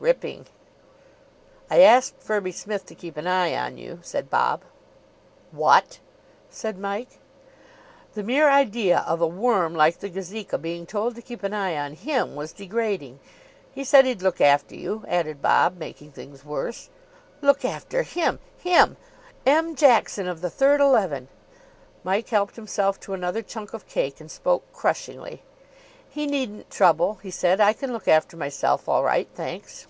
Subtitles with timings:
[0.00, 0.46] "Ripping."
[1.68, 4.62] "I asked Firby Smith to keep an eye on you," said Bob.
[5.50, 5.98] "What!"
[6.48, 7.18] said Mike.
[8.14, 11.76] The mere idea of a worm like the Gazeka being told to keep an eye
[11.76, 13.18] on him was degrading.
[13.72, 16.90] "He said he'd look after you," added Bob, making things worse.
[17.42, 18.38] Look after him!
[18.56, 18.98] Him!!
[19.44, 19.74] M.
[19.74, 21.26] Jackson, of the third eleven!!!
[22.04, 25.42] Mike helped himself to another chunk of cake, and spoke crushingly.
[26.10, 27.60] "He needn't trouble," he said.
[27.60, 29.86] "I can look after myself all right, thanks."